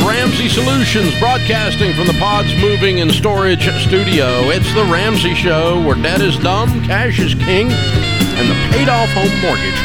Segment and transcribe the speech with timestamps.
[0.00, 4.50] Ramsey Solutions, broadcasting from the Pods Moving and Storage Studio.
[4.50, 9.08] It's the Ramsey Show, where debt is dumb, cash is king, and the paid off
[9.10, 9.80] home mortgage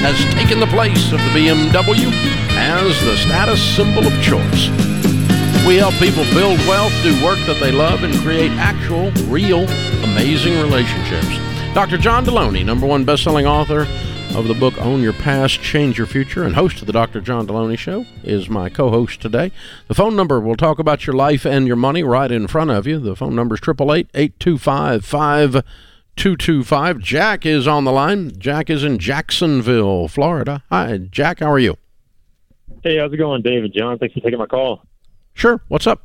[0.00, 2.10] has taken the place of the BMW
[2.56, 4.68] as the status symbol of choice.
[5.66, 9.68] We help people build wealth, do work that they love, and create actual, real,
[10.04, 11.38] amazing relationships.
[11.74, 11.98] Dr.
[11.98, 13.86] John Delony, number one best-selling author
[14.36, 17.20] of the book Own Your Past, Change Your Future, and host of the Dr.
[17.20, 19.52] John Delony Show, is my co host today.
[19.88, 22.86] The phone number will talk about your life and your money right in front of
[22.86, 22.98] you.
[22.98, 26.98] The phone number is 888 825 5225.
[27.00, 28.32] Jack is on the line.
[28.38, 30.62] Jack is in Jacksonville, Florida.
[30.70, 31.40] Hi, Jack.
[31.40, 31.76] How are you?
[32.82, 33.72] Hey, how's it going, David?
[33.74, 34.82] John, thanks for taking my call.
[35.34, 35.60] Sure.
[35.68, 36.02] What's up?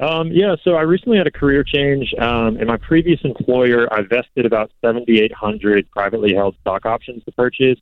[0.00, 2.14] Um, yeah, so I recently had a career change.
[2.18, 7.78] Um, in my previous employer, I vested about 7,800 privately held stock options to purchase.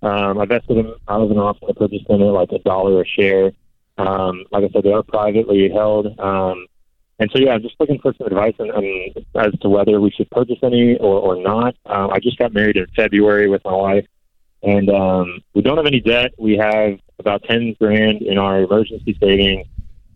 [0.00, 3.02] Um, I vested them out of an option to purchase them at like a dollar
[3.02, 3.50] a share.
[3.98, 6.06] Um, like I said, they are privately held.
[6.20, 6.66] Um,
[7.18, 10.12] and so, yeah, I'm just looking for some advice on, on, as to whether we
[10.12, 11.74] should purchase any or, or not.
[11.86, 14.06] Um, I just got married in February with my wife,
[14.62, 16.32] and um, we don't have any debt.
[16.38, 19.66] We have about 10 grand in our emergency savings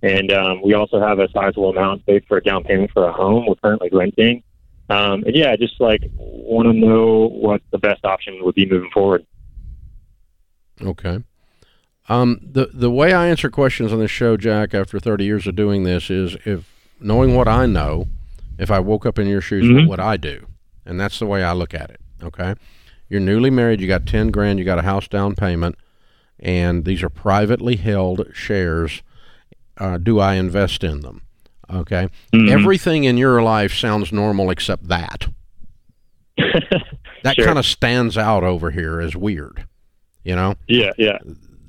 [0.02, 3.12] and um, we also have a sizable amount saved for a down payment for a
[3.12, 3.46] home.
[3.46, 4.42] We're currently renting.
[4.88, 8.90] Um, and yeah, just like want to know what the best option would be moving
[8.90, 9.24] forward.
[10.82, 11.22] Okay.
[12.08, 15.54] Um, the the way I answer questions on this show, Jack, after 30 years of
[15.54, 16.68] doing this, is if
[17.00, 18.08] knowing what I know,
[18.58, 19.82] if I woke up in your shoes, Mhm.
[19.86, 20.46] what would I do?
[20.84, 22.00] And that's the way I look at it.
[22.22, 22.54] Okay.
[23.08, 23.80] You're newly married.
[23.80, 24.58] You got 10 grand.
[24.58, 25.76] You got a house down payment,
[26.38, 29.02] and these are privately held shares.
[29.80, 31.22] Uh, do I invest in them?
[31.72, 32.08] Okay.
[32.32, 32.50] Mhm.
[32.50, 35.26] Everything in your life sounds normal except that.
[37.22, 37.44] That Sure.
[37.44, 39.66] kind of stands out over here as weird.
[40.24, 41.18] You know, yeah, yeah,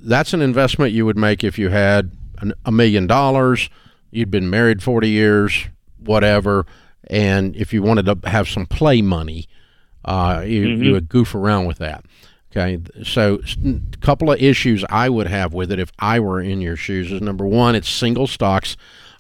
[0.02, 3.70] that's an investment you would make if you had an, a million dollars,
[4.12, 5.66] you'd been married 40 years,
[6.00, 6.66] whatever,
[7.08, 9.48] and if you wanted to have some play money,
[10.06, 10.86] uh, you, Mhm.
[10.86, 12.06] you would goof around with that.
[12.52, 16.60] Okay, so a couple of issues I would have with it if I were in
[16.60, 18.76] your shoes is number one, it's single stocks.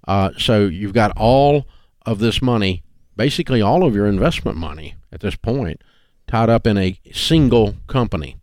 [0.05, 1.65] Uh, so you've got all
[2.05, 2.83] of this money,
[3.15, 5.81] basically all of your investment money at this point,
[6.27, 8.35] tied up in a single company.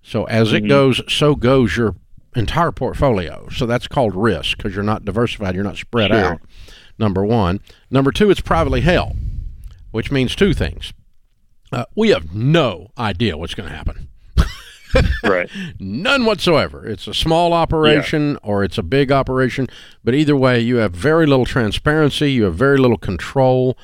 [0.00, 0.68] So as it Mhm.
[0.68, 1.96] goes, so goes your
[2.36, 3.48] entire portfolio.
[3.50, 6.24] So that's called risk because you're not diversified, you're not spread Sure.
[6.34, 6.40] out.
[7.00, 7.58] Number one.
[7.90, 9.16] Number two, it's privately held,
[9.90, 10.92] which means two things.
[11.72, 14.08] Uh, we have no idea what's going to happen.
[15.22, 15.50] right.
[15.78, 16.86] None whatsoever.
[16.86, 19.68] It's a small operation or it's a big operation,
[20.02, 22.32] but either way, you have very little transparency.
[22.32, 23.76] You have very little control,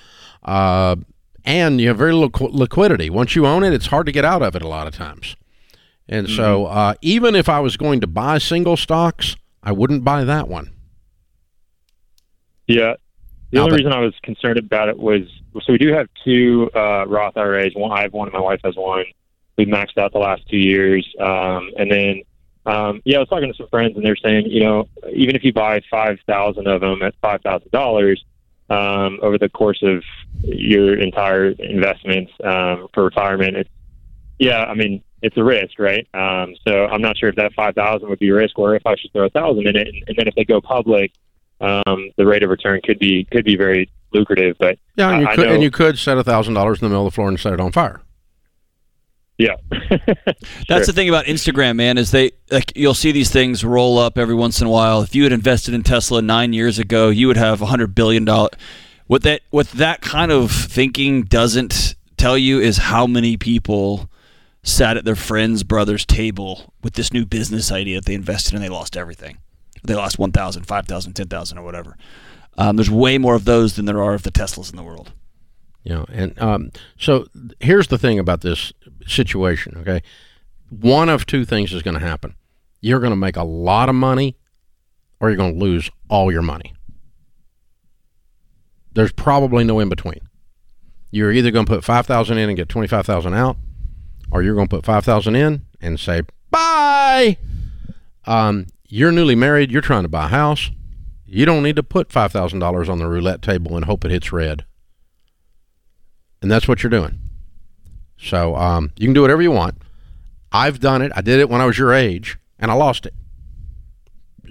[0.44, 0.96] uh,
[1.44, 3.10] and you have very little qu- liquidity.
[3.10, 5.36] Once you own it, it's hard to get out of it a lot of times.
[6.08, 10.24] And so, uh, even if I was going to buy single stocks, I wouldn't buy
[10.24, 10.70] that one.
[12.66, 12.94] Yeah.
[13.50, 15.22] The Now, only but- reason I was concerned about it was
[15.62, 17.74] so we do have two uh, Roth IRAs.
[17.74, 19.04] One, I have one, and my wife has one.
[19.56, 22.22] We've maxed out the last two years, um, and then
[22.66, 25.44] um, yeah, I was talking to some friends, and they're saying, you know, even if
[25.44, 28.24] you buy five thousand of them at five thousand dollars
[28.70, 30.02] um, over the course of
[30.42, 33.70] your entire investments um, for retirement, it's
[34.38, 36.08] yeah, I mean, it's a risk, right?
[36.14, 38.86] Um, so I'm not sure if that five thousand would be a risk, or if
[38.86, 41.12] I should throw a thousand in it, and, and then if they go public,
[41.64, 44.56] um, the rate of return could be could be very lucrative.
[44.58, 46.86] But Yeah, and you I- I could, and you could set a thousand dollars in
[46.86, 48.00] the middle of the floor and set it on fire.
[49.38, 49.56] yeah,
[50.68, 54.16] That's the thing about Instagram, man, is they like you'll see these things roll up
[54.16, 55.02] every once in a while.
[55.02, 58.24] If you had invested in Tesla nine years ago, you would have a hundred billion
[58.24, 58.50] dollar.
[59.06, 64.08] What that what that kind of thinking doesn't tell you is how many people
[64.62, 68.62] sat at their friend's brother's table with this new business idea that they invested in.
[68.62, 69.38] They lost everything.
[69.84, 71.96] They lost 1,000, 5,000, 10,000 or whatever.
[72.56, 75.12] Um, there's way more of those than there are of the Teslas in the world.
[75.84, 77.26] Know, and um, so
[77.60, 78.72] here's the thing about this
[79.06, 79.76] situation.
[79.78, 80.02] Okay,
[80.70, 82.34] one of two things is going to happen:
[82.80, 84.38] you're going to make a lot of money,
[85.20, 86.72] or you're going to lose all your money.
[88.94, 90.20] There's probably no in between.
[91.10, 93.58] You're either going to put five thousand in and get twenty five thousand out,
[94.30, 97.36] or you're going to put five thousand in and say bye.
[98.24, 99.70] Um, you're newly married.
[99.70, 100.70] You're trying to buy a house.
[101.26, 104.10] You don't need to put five thousand dollars on the roulette table and hope it
[104.10, 104.64] hits red
[106.44, 107.18] and that's what you're doing.
[108.18, 109.78] So um, you can do whatever you want.
[110.52, 111.10] I've done it.
[111.16, 113.14] I did it when I was your age, and I lost it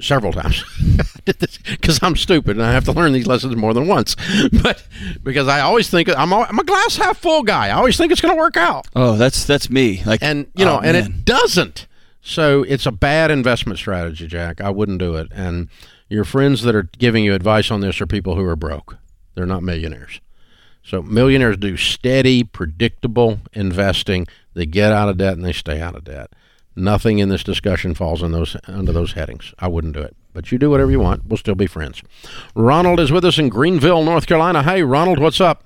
[0.02, 0.64] several times.
[1.26, 4.16] because I'm stupid and I have to learn these lessons more than once.
[4.64, 4.84] But
[5.22, 7.68] because I always think I'm, I'm a glass half full guy.
[7.68, 10.02] I always think it's going to work out, Oh, that's that's me.
[10.04, 11.86] Like, and you know, oh, and it doesn't.
[12.26, 14.62] So it's a bad investment strategy, Jack.
[14.62, 15.28] I wouldn't do it.
[15.32, 15.68] And
[16.08, 18.98] your friends that are giving you advice on this are people who are broke.
[19.36, 20.22] They're not millionaires.
[20.84, 24.26] So millionaires do steady, predictable investing.
[24.54, 26.32] They get out of debt and they stay out of debt.
[26.78, 29.54] Nothing in this discussion falls in those under those headings.
[29.60, 30.16] I wouldn't do it.
[30.34, 31.26] But you do whatever you want.
[31.26, 32.02] We'll still be friends.
[32.56, 34.64] Ronald is with us in Greenville, North Carolina.
[34.64, 35.66] Hey, Ronald, what's up?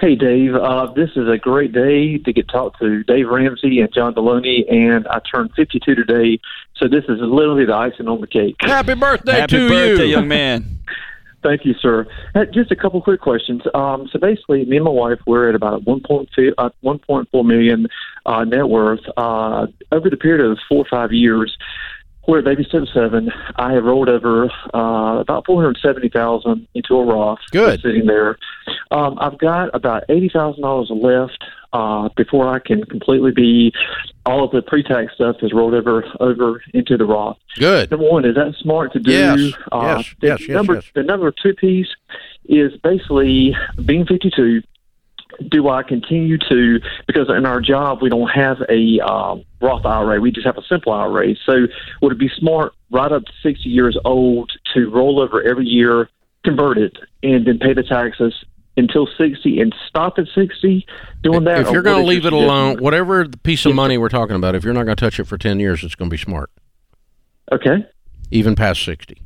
[0.00, 0.54] Hey, Dave.
[0.54, 4.70] Uh, this is a great day to get talked to Dave Ramsey and John Delony,
[4.72, 6.38] and I turned 52 today,
[6.76, 8.54] so this is literally the icing on the cake.
[8.60, 10.78] Happy birthday Happy to birthday, you, young man.
[11.42, 12.06] Thank you, sir.
[12.36, 13.62] Uh, just a couple quick questions.
[13.74, 17.88] Um, so basically, me and my wife we're at about 1.4 uh, 1.4 million
[18.24, 21.56] uh, net worth uh, over the period of four or five years.
[22.28, 23.32] We're at baby step seven.
[23.56, 27.38] I have rolled over uh, about four hundred seventy thousand into a Roth.
[27.50, 27.80] Good.
[27.80, 28.36] Sitting there.
[28.90, 31.42] Um, I've got about eighty thousand dollars left
[31.72, 33.72] uh, before I can completely be
[34.24, 37.38] all of the pre-tax stuff is rolled over over into the Roth.
[37.56, 37.90] Good.
[37.90, 39.10] Number one, is that smart to do?
[39.12, 39.52] Yes.
[39.70, 40.14] Uh, Yes.
[40.20, 40.48] the Yes.
[40.48, 40.84] Number yes.
[40.94, 41.88] the number two piece
[42.46, 43.54] is basically
[43.84, 44.62] being fifty two.
[45.50, 50.18] Do I continue to because in our job we don't have a um, Roth IRA,
[50.20, 51.34] we just have a simple IRA.
[51.44, 51.66] So
[52.00, 56.08] would it be smart right up to sixty years old to roll over every year,
[56.44, 58.34] convert it, and then pay the taxes
[58.78, 60.86] until sixty and stop at sixty
[61.22, 61.60] doing that?
[61.60, 64.54] If you're going to leave it alone, whatever the piece of money we're talking about,
[64.54, 66.50] if you're not going to touch it for 10 years, it's going to be smart,
[67.52, 67.84] Okay.
[68.30, 69.22] even past 60.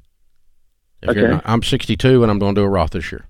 [1.02, 1.22] If Okay.
[1.22, 3.26] not- I'm 62 and I'm going to do a Roth this year.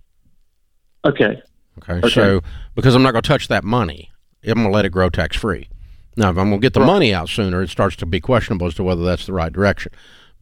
[1.05, 1.43] Okay.
[1.79, 1.95] Okay?
[1.95, 2.09] Okay.
[2.11, 2.43] So,
[2.75, 4.11] because I'm not going to touch that money,
[4.47, 5.69] I'm going to let it grow tax free.
[6.17, 6.87] Now, if I'm going to get the Right.
[6.87, 9.93] money out sooner, it starts to be questionable as to whether that's the right direction.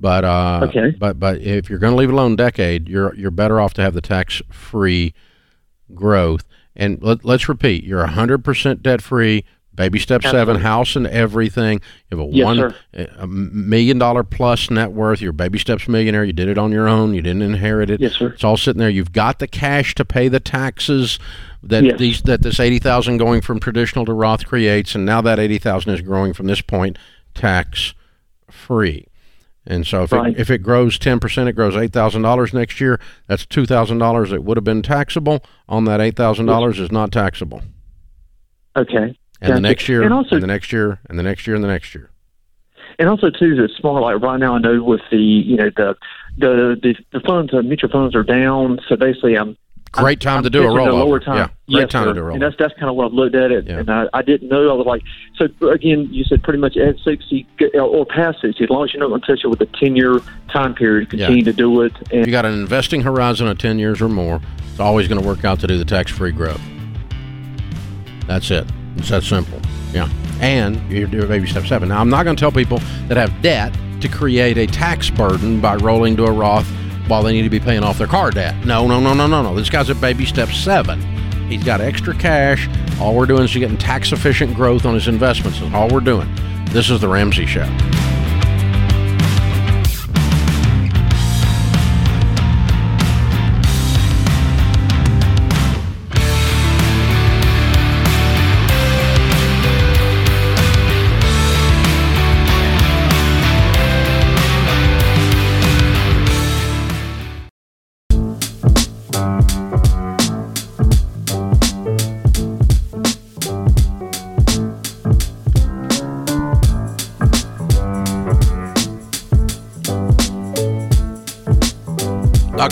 [0.00, 0.94] But uh, Okay.
[0.98, 3.74] but but if you're going to leave it alone a decade, you're you're better off
[3.74, 5.12] to have the tax free
[5.94, 6.44] growth.
[6.76, 9.44] And let, let's repeat: you're 100 percent debt free.
[9.72, 11.80] Baby step seven, house and everything.
[12.10, 12.74] You have a Yes, one sir.
[13.16, 15.22] a million dollar plus net worth.
[15.22, 16.24] You're baby steps millionaire.
[16.24, 17.14] You did it on your own.
[17.14, 17.98] You didn't inherit it.
[18.00, 18.26] Yes, sir.
[18.28, 18.90] It's all sitting there.
[18.90, 21.18] You've got the cash to pay the taxes
[21.62, 21.98] that Yes.
[21.98, 25.56] these that this eighty thousand going from traditional to Roth creates, and now that eighty
[25.58, 26.98] thousand is growing from this point
[27.34, 27.94] tax
[28.50, 29.06] free.
[29.66, 30.32] And so if Right.
[30.32, 32.98] it, if it grows ten percent, it grows eight thousand dollars next year.
[33.26, 36.90] That's two thousand dollars that would have been taxable on that eight thousand dollars is
[36.90, 37.62] not taxable.
[38.76, 39.16] Okay.
[39.42, 41.64] And the next year, and also and the next year, and the next year, and
[41.64, 42.10] the next year.
[42.98, 44.02] And also too, it's smart.
[44.02, 45.96] Like right now, I know with the you know the
[46.36, 48.80] the the, the funds, the mutual funds are down.
[48.88, 49.56] So basically, I'm
[49.92, 50.92] Great time I'm to do a rollover.
[50.92, 51.36] lower time.
[51.36, 52.08] Yeah, great Yes, time sir.
[52.10, 52.32] to do a rollover.
[52.34, 53.80] And that's that's kind of what I've looked at it, Yeah.
[53.80, 54.70] and I, I didn't know.
[54.70, 55.02] I was like,
[55.36, 58.84] so again, you said pretty much eh, at sixty eh, or past sixty, as long
[58.84, 60.20] as you're not going to touch it with a ten year
[60.52, 61.92] time period, continue to do it.
[62.12, 64.40] And you got an investing horizon of 10 years or more,
[64.70, 66.60] it's always going to work out to do the tax free growth.
[68.26, 68.66] That's it.
[68.96, 69.60] It's that simple.
[69.92, 70.08] Yeah.
[70.40, 71.88] And you do baby step seven.
[71.88, 72.78] Now, I'm not going to tell people
[73.08, 76.66] that have debt to create a tax burden by rolling to a Roth
[77.10, 78.54] while they need to be paying off their car debt.
[78.64, 79.54] No, no, no, no, no, no.
[79.54, 81.02] This guy's at baby step seven.
[81.48, 82.68] He's got extra cash.
[83.00, 85.58] All we're doing is getting tax efficient growth on his investments.
[85.58, 86.32] That's all we're doing.
[86.66, 87.66] This is the Ramsey Show.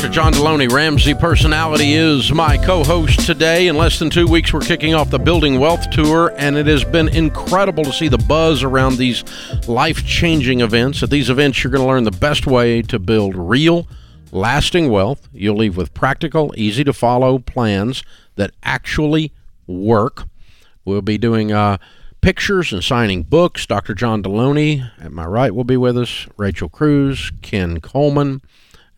[0.08, 0.14] Dr.
[0.14, 3.68] John Delony, Ramsey Personality, is my co host today.
[3.68, 6.82] In less than two weeks, we're kicking off the Building Wealth Tour, and it has
[6.82, 9.22] been incredible to see the buzz around these
[9.68, 11.02] life changing events.
[11.02, 13.86] At these events, you're going to learn the best way to build real,
[14.32, 15.28] lasting wealth.
[15.30, 18.02] You'll leave with practical, easy to follow plans
[18.36, 19.30] that actually
[19.66, 20.24] work.
[20.86, 21.76] We'll be doing uh,
[22.22, 23.66] pictures and signing books.
[23.66, 23.92] Dr.
[23.92, 26.26] John Delony, at my right, will be with us.
[26.38, 28.40] Rachel Cruz, Ken Coleman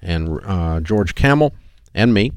[0.03, 1.55] and uh, George Camel
[1.95, 2.33] and me.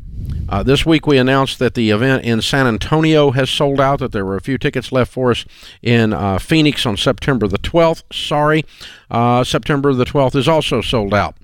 [0.50, 4.12] Uh, this week we announced that the event in San Antonio has sold out, that
[4.12, 5.46] there were a few tickets left for us
[5.82, 8.04] in uh, Phoenix on September the 12th.
[8.12, 8.66] Sorry,
[9.12, 11.36] uh, September the 12th is also sold out.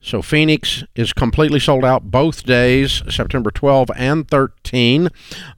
[0.00, 5.08] So Phoenix is completely sold out both days, September 12 and 13.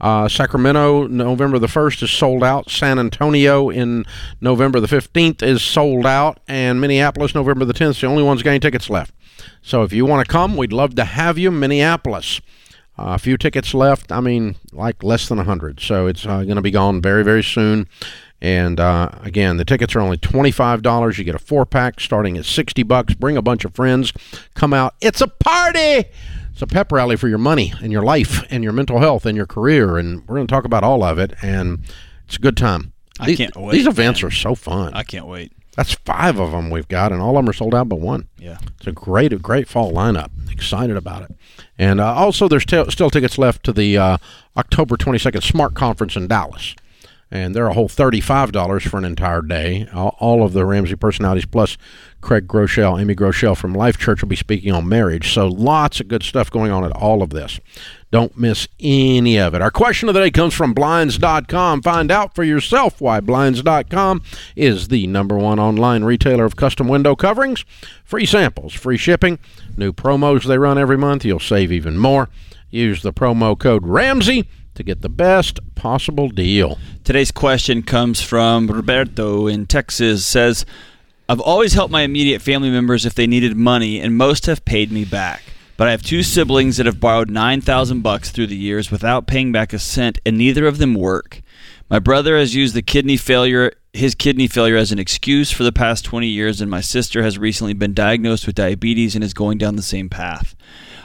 [0.00, 2.71] Uh, Sacramento, November the 1st is sold out.
[2.71, 4.07] San Antonio in
[4.41, 6.41] November the 15th is sold out.
[6.49, 9.15] And Minneapolis, November the 10th is the only ones getting tickets left.
[9.63, 11.51] So if you want to come, we'd love to have you.
[11.51, 12.41] Minneapolis.
[12.99, 14.13] Uh, a few tickets left.
[14.13, 15.81] I mean, like less than 100.
[15.81, 17.89] So it's uh, going to be gone very, very soon.
[18.43, 21.19] And uh, again, the tickets are only $25.
[21.19, 23.15] You get a four pack starting at 60 bucks.
[23.15, 24.13] Bring a bunch of friends.
[24.55, 24.95] Come out.
[25.01, 26.09] It's a party.
[26.53, 29.37] It's a pep rally for your money and your life and your mental health and
[29.37, 29.97] your career.
[29.97, 31.35] And we're going to talk about all of it.
[31.43, 31.81] And
[32.27, 32.93] it's a good time.
[33.19, 33.73] I these, can't wait.
[33.73, 34.29] These events man.
[34.29, 34.95] are so fun.
[34.95, 35.53] I can't wait.
[35.81, 38.29] That's five of them we've got, and all of them are sold out but one.
[38.37, 38.59] Yeah.
[38.77, 40.29] It's a great, a great fall lineup.
[40.53, 41.35] Excited about it.
[41.79, 44.19] And uh, also, there's t- still tickets left to the uh,
[44.59, 46.77] October 22nd Smart Conference in Dallas.
[47.31, 49.89] And they're a whole $35 for an entire day.
[49.95, 51.79] All, all of the Ramsey personalities, plus
[52.21, 55.33] Craig Groeschel, Amy Groeschel from Life Church will be speaking on marriage.
[55.33, 57.61] So lots of good stuff going on at all of this.
[58.11, 59.62] Don't miss any of it.
[59.62, 61.83] Our question of the day comes from Blinds.com.
[61.83, 64.23] Find out for yourself why Blinds.com
[64.57, 67.65] is the number one online retailer of custom window coverings.
[68.05, 69.39] Free samples, free shipping,
[69.77, 71.25] new promos they run every month.
[71.25, 72.29] You'll save even more.
[72.71, 76.79] Use the promo code Ramsey to get the best possible deal.
[77.05, 80.27] Today's question comes from Roberto in Texas.
[80.27, 80.65] Says,
[81.31, 84.91] I've always helped my immediate family members if they needed money, and most have paid
[84.91, 85.45] me back.
[85.77, 89.53] But I have two siblings that have borrowed 9000 bucks through the years without paying
[89.53, 91.41] back a cent, and neither of them work.
[91.89, 95.71] My brother has used the kidney failure his kidney failure as an excuse for the
[95.71, 99.57] past 20 years, and my sister has recently been diagnosed with diabetes and is going
[99.57, 100.57] down the same path.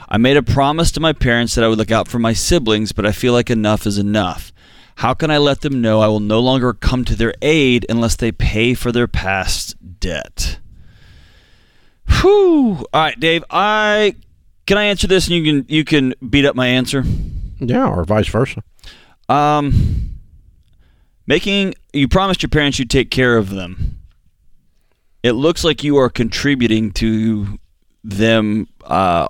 [0.08, 2.90] I made a promise to my parents that I would look out for my siblings,
[2.90, 4.52] but I feel like enough is enough.
[4.96, 8.16] How can I let them know I will no longer come to their aid unless
[8.16, 10.58] they pay for their past debt?
[12.08, 12.86] Whew.
[12.94, 13.44] All right, Dave.
[13.50, 14.16] I
[14.66, 17.04] can I answer this, and you can you can beat up my answer.
[17.58, 18.62] Yeah, or vice versa.
[19.28, 20.18] Um,
[21.26, 23.98] making you promised your parents you'd take care of them.
[25.22, 27.58] It looks like you are contributing to
[28.02, 29.26] them uh,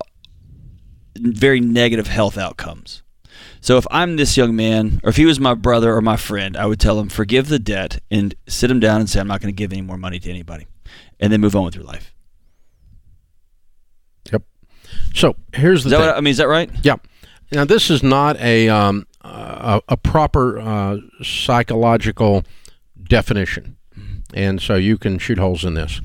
[1.17, 3.01] very negative health outcomes.
[3.67, 6.55] So if I'm this young man, or if he was my brother or my friend,
[6.55, 9.41] I would tell him forgive the debt and sit him down and say I'm not
[9.41, 10.67] going to give any more money to anybody,
[11.19, 12.13] and then move on with your life.
[14.31, 14.43] Yep.
[15.13, 16.07] So here's the Is that thing.
[16.07, 16.31] what, I mean?
[16.31, 16.71] Is that right?
[16.81, 16.95] Yeah.
[17.51, 22.45] Now this is not a um, a, a proper uh, psychological
[23.03, 23.75] definition,
[24.33, 25.99] and so you can shoot holes in this.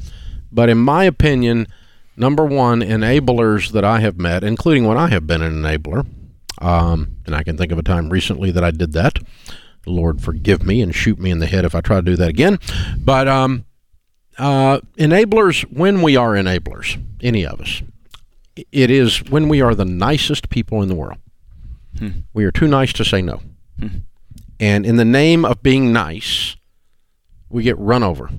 [0.50, 1.68] But in my opinion,
[2.16, 6.04] number one, enablers that I have met, including when I have been an enabler,
[6.62, 9.18] um, and I can think of a time recently that I did that.
[9.84, 12.28] Lord forgive me and shoot me in the head if I try to do that
[12.28, 12.58] again.
[12.98, 13.64] But um,
[14.38, 17.82] uh, enablers, when we are enablers, any of us,
[18.70, 21.18] it is when we are the nicest people in the world.
[22.32, 23.42] We are too nice to say no.
[24.60, 26.56] And in the name of being nice,
[27.50, 28.30] we get run over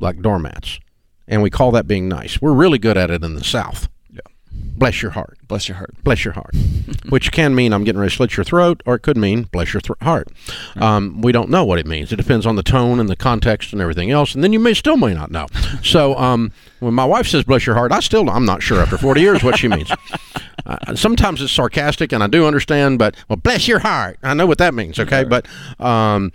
[0.00, 0.80] like doormats.
[1.28, 2.40] And we call that being nice.
[2.40, 3.88] We're really good at it in the South.
[4.74, 5.38] Bless your heart.
[5.46, 5.94] Bless your heart.
[6.02, 6.54] Bless your heart.
[7.08, 9.72] Which can mean I'm getting ready to slit your throat, or it could mean bless
[9.74, 10.28] your thro- heart.
[10.76, 12.10] Um, we don't know what it means.
[12.12, 14.34] It depends on the tone and the context and everything else.
[14.34, 15.46] And then you may still may not know.
[15.82, 18.96] So um, when my wife says bless your heart, I still I'm not sure after
[18.96, 19.90] 40 years what she means.
[20.64, 22.96] Uh, sometimes it's sarcastic, and I do understand.
[23.00, 24.16] But well, bless your heart.
[24.22, 25.00] I know what that means.
[25.00, 25.44] Okay, but
[25.80, 26.30] um,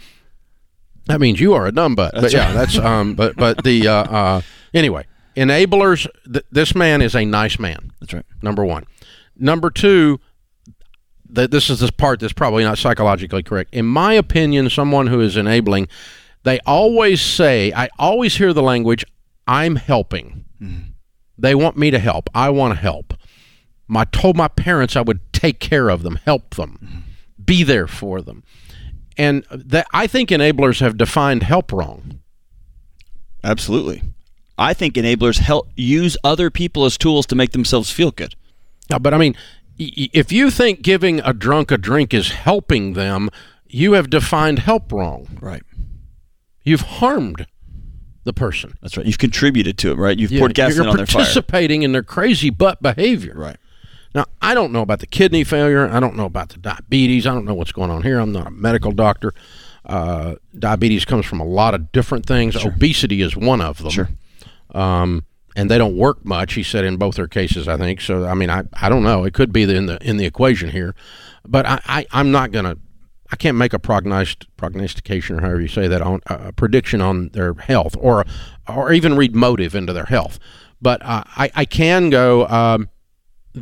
[1.05, 2.13] that means you are a dumb butt.
[2.13, 4.41] but yeah, that's um, but but the uh, uh,
[4.73, 5.05] anyway,
[5.37, 6.07] enablers.
[6.31, 7.93] Th- this man is a nice man.
[8.07, 8.25] That's right.
[8.41, 8.85] Number one.
[9.35, 10.19] Number two.
[11.29, 13.73] That this is this part that's probably not psychologically correct.
[13.73, 15.89] In my opinion, someone who is enabling,
[16.43, 19.03] they always say, I always hear the language,
[19.45, 20.91] "I'm helping." Mm-hmm.
[21.37, 22.29] They want me to help.
[22.33, 23.13] I want to help.
[23.93, 26.99] I told my parents I would take care of them, help them, mm-hmm.
[27.43, 28.43] be there for them.
[29.17, 32.21] And uh, that I think enablers have defined help wrong.
[33.43, 34.01] Absolutely.
[34.57, 38.35] I think enablers help use other people as tools to make themselves feel good.
[38.89, 39.35] Yeah, but I mean,
[39.77, 43.29] if you think giving a drunk a drink is helping them,
[43.67, 45.27] you have defined help wrong.
[45.41, 45.61] Right.
[46.63, 47.45] You've harmed
[48.23, 48.77] the person.
[48.81, 49.05] That's right.
[49.05, 50.17] You've contributed to it, right?
[50.17, 51.21] You've Yeah, poured gasoline You're on their fire.
[51.23, 53.33] participating in their crazy butt behavior.
[53.35, 53.57] Right.
[54.15, 55.87] Now, I don't know about the kidney failure.
[55.87, 57.27] I don't know about the diabetes.
[57.27, 58.19] I don't know what's going on here.
[58.19, 59.33] I'm not a medical doctor.
[59.85, 62.55] Uh, diabetes comes from a lot of different things.
[62.65, 63.91] Obesity is one of them.
[63.91, 64.09] Sure.
[64.73, 66.53] Um, and they don't work much.
[66.53, 67.99] He said in both their cases, I think.
[67.99, 69.23] So, I mean, I, I don't know.
[69.23, 70.93] It could be in the in the equation here,
[71.45, 72.77] but I, I I'm not gonna.
[73.29, 77.29] I can't make a prognost, prognostication or however you say that on a prediction on
[77.29, 78.23] their health or
[78.69, 80.39] or even read motive into their health.
[80.81, 82.47] But uh, I I can go.
[82.47, 82.89] Um,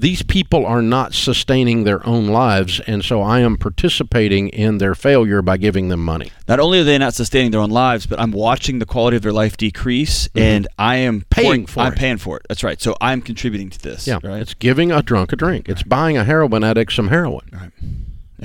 [0.01, 4.95] these people are not sustaining their own lives, and so I am participating in their
[4.95, 6.31] failure by giving them money.
[6.47, 9.23] Not only are they not sustaining their own lives, but I'm watching the quality of
[9.23, 11.29] their life decrease, and I am Mm-hmm.
[11.29, 11.97] Paying pouring- for I'm it.
[11.99, 12.45] paying for it.
[12.47, 12.81] That's right.
[12.81, 14.07] So I'm contributing to this.
[14.07, 14.41] Yeah, Right.
[14.41, 15.67] it's giving a drunk a drink.
[15.69, 17.45] It's buying a heroin addict some heroin.
[17.51, 17.71] Right.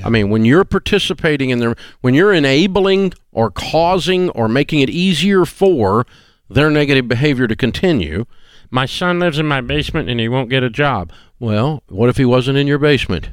[0.05, 4.89] I mean, when you're participating in their, when you're enabling or causing or making it
[4.89, 6.05] easier for
[6.49, 8.25] their negative behavior to continue,
[8.69, 11.11] my son lives in my basement and he won't get a job.
[11.41, 13.31] Well, what if he wasn't in your basement?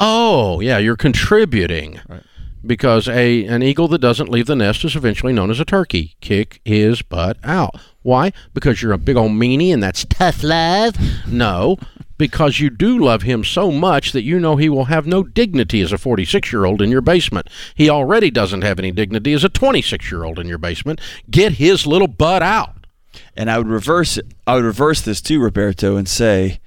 [0.00, 2.00] Oh, yeah, you're contributing.
[2.08, 2.24] Right.
[2.66, 6.16] Because a an eagle that doesn't leave the nest is eventually known as a turkey.
[6.20, 7.76] Kick his butt out.
[8.02, 8.32] Why?
[8.54, 10.96] Because you're a big old meanie and that's tough love?
[11.28, 11.78] No,
[12.18, 15.80] because you do love him so much that you know he will have no dignity
[15.80, 17.48] as a 46 year old in your basement.
[17.76, 21.00] He already doesn't have any dignity as a 26 year old in your basement.
[21.30, 22.74] Get his little butt out.
[23.36, 24.26] And I would reverse it.
[24.44, 26.58] I would reverse this too, Roberto, and say,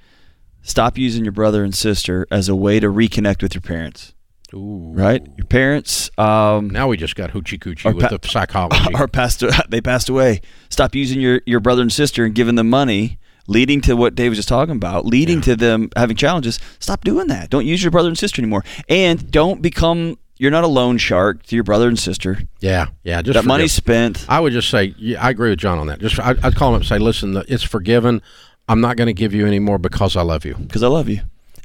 [0.62, 4.14] stop using your brother and sister as a way to reconnect with your parents.
[4.54, 4.92] Ooh.
[4.92, 5.26] Right?
[5.38, 8.94] Your parents um, Now we just got hoochie coochie Or with pa- the psychology.
[8.94, 9.42] are passed.
[9.70, 10.40] They passed away.
[10.68, 14.30] Stop using your your brother and sister and giving them money, leading to what Dave
[14.32, 16.60] was just talking about, leading to them having challenges.
[16.80, 17.48] Stop doing that.
[17.48, 20.18] Don't use your brother and sister anymore, and don't become.
[20.36, 22.40] You're not a loan shark to your brother and sister.
[22.60, 23.22] yeah, yeah.
[23.22, 24.26] Just that forgive- money's spent.
[24.28, 26.00] I would just say, yeah, I agree with John on that.
[26.00, 28.20] Just I, I'd call him up and say, listen, the- it's forgiven.
[28.68, 30.54] I'm not going to give you any more because I love you.
[30.54, 31.20] because I love you.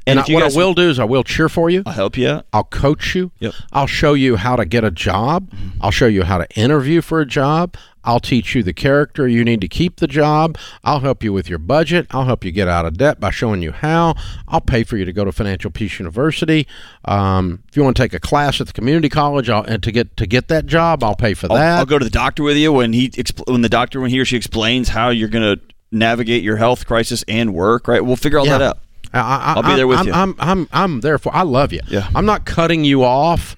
[0.06, 1.82] And, if I, you what I will do is I will cheer for you.
[1.84, 2.46] I'll help you out.
[2.52, 3.30] I'll coach you.
[3.40, 3.52] Yep.
[3.72, 5.52] I'll show you how to get a job.
[5.82, 7.76] I'll show you how to interview for a job.
[8.04, 10.56] I'll teach you the character you need to keep the job.
[10.82, 12.06] I'll help you with your budget.
[12.10, 14.14] I'll help you get out of debt by showing you how.
[14.46, 16.66] I'll pay for you to go to Financial Peace University.
[17.04, 19.92] Um, if you want to take a class at the community college, I'll, and to
[19.92, 21.80] get to get that job, I'll pay for I'll, that.
[21.80, 23.12] I'll go to the doctor with you when he
[23.46, 26.86] when the doctor when he or she explains how you're going to navigate your health
[26.86, 27.88] crisis and work.
[27.88, 28.58] Right, we'll figure all Yeah.
[28.58, 28.78] that out.
[29.12, 30.12] I, I, I'll be there with I'm, you.
[30.12, 31.34] I'm, I'm, I'm there for.
[31.34, 31.80] I love you.
[31.88, 32.10] Yeah.
[32.14, 33.56] I'm not cutting you off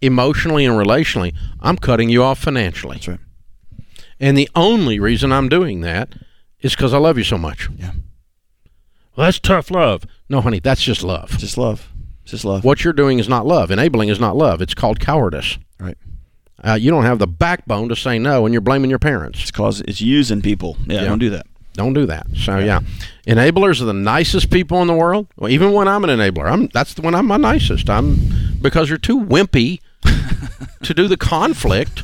[0.00, 1.34] emotionally and relationally.
[1.60, 2.94] I'm cutting you off financially.
[2.96, 3.20] That's right.
[4.20, 6.14] And the only reason I'm doing that
[6.60, 7.68] is because I love you so much.
[7.76, 7.90] Yeah.
[9.16, 10.04] Well, that's tough love.
[10.28, 11.36] No, honey, that's just love.
[11.38, 11.92] Just love.
[12.24, 12.64] Just love.
[12.64, 13.70] What you're doing is not love.
[13.70, 14.60] Enabling is not love.
[14.62, 15.58] It's called cowardice.
[15.80, 15.96] Right.
[16.62, 19.40] Uh, you don't have the backbone to say no, and you're blaming your parents.
[19.42, 20.76] It's cause it's using people.
[20.86, 21.04] Yeah, Yeah.
[21.08, 21.46] don't do that.
[21.78, 22.26] Don't do that.
[22.34, 22.80] So yeah.
[23.24, 25.28] enablers are the nicest people in the world.
[25.36, 27.88] Well, even when I'm an enabler, I'm that's when I'm my nicest.
[27.88, 28.18] I'm
[28.60, 29.78] because you're too wimpy
[30.82, 32.02] to do the conflict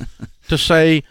[0.49, 1.03] to say,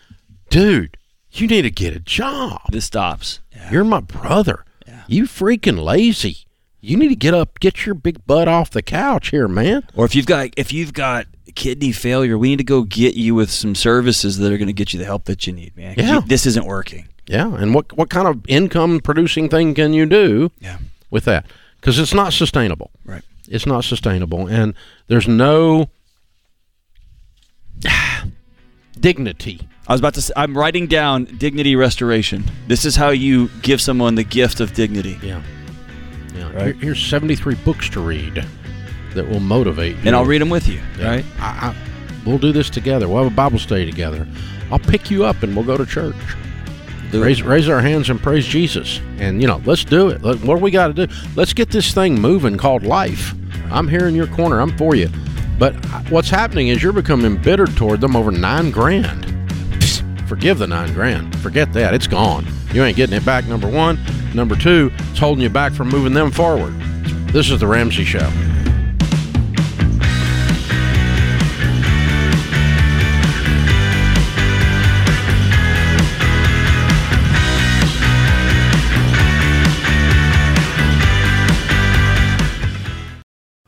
[0.49, 0.95] dude,
[1.33, 2.61] you need to get a job.
[2.71, 3.41] This stops.
[3.53, 3.69] Yeah.
[3.69, 4.63] You're my brother.
[4.87, 5.03] Yeah.
[5.07, 6.45] You freaking lazy.
[6.79, 9.85] You need to get up, get your big butt off the couch here, man.
[9.93, 13.35] Or if you've got if you've got kidney failure, we need to go get you
[13.35, 15.95] with some services that are going to get you the help that you need, man.
[15.97, 16.13] Yeah.
[16.15, 17.09] you- this isn't working.
[17.27, 20.77] Yeah, and what what kind of income producing thing can you do Yeah.
[21.09, 21.45] with that?
[21.79, 22.91] Because it's not sustainable.
[23.05, 23.23] Right.
[23.47, 24.73] It's not sustainable, and
[25.07, 25.89] there's no
[28.99, 29.67] dignity.
[29.87, 30.21] I was about to.
[30.21, 32.43] Say, I'm writing down dignity restoration.
[32.67, 35.19] This is how you give someone the gift of dignity.
[35.21, 35.41] Yeah,
[36.35, 36.51] yeah.
[36.53, 36.65] Right.
[36.67, 38.45] Here- here's 73 books to read
[39.13, 39.95] that will motivate.
[39.97, 40.01] You.
[40.05, 40.15] And.
[40.15, 40.81] I'll read them with you.
[40.97, 41.07] Yeah.
[41.09, 41.25] Right.
[41.39, 41.75] I, I,
[42.25, 43.07] we'll do this together.
[43.07, 44.25] We'll have a Bible study together.
[44.71, 46.15] I'll pick you up and we'll go to church.
[47.13, 47.25] Do it.
[47.25, 48.99] raise raise our hands and praise Jesus.
[49.19, 50.21] And you know, let's do it.
[50.23, 51.13] Let- What do we got to do?
[51.35, 53.33] Let's get this thing moving called life.
[53.71, 54.59] I'm here in your corner.
[54.59, 55.09] I'm for you.
[55.57, 55.73] But
[56.11, 59.25] what's happening is you're becoming embittered toward them over nine grand.
[59.79, 61.35] Psst, Forgive the nine grand.
[61.39, 61.93] Forget that.
[61.93, 62.45] It's gone.
[62.73, 63.45] You ain't getting it back.
[63.47, 63.99] Number one.
[64.33, 64.91] Number two.
[65.11, 66.73] It's holding you back from moving them forward.
[67.31, 68.29] This is the Ramsey Show.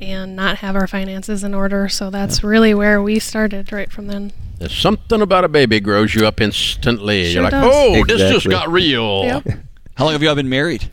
[0.00, 1.88] and not have our finances in order.
[1.90, 4.32] So that's really where we started right from then.
[4.58, 7.24] There's something about a baby grows you up instantly.
[7.24, 7.70] Sure You're like, does.
[7.72, 9.24] oh, this just got real.
[9.24, 9.48] Yep.
[9.96, 10.90] How long have y'all been married?